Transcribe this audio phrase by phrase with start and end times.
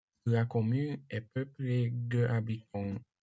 [0.25, 2.95] La commune est peuplée de habitants.